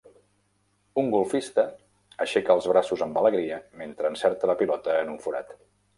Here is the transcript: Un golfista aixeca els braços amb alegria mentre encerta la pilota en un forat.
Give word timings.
Un 1.01 1.09
golfista 1.15 1.65
aixeca 2.25 2.55
els 2.55 2.69
braços 2.73 3.03
amb 3.07 3.19
alegria 3.23 3.61
mentre 3.83 4.11
encerta 4.15 4.51
la 4.53 4.57
pilota 4.63 5.01
en 5.03 5.13
un 5.17 5.25
forat. 5.29 5.55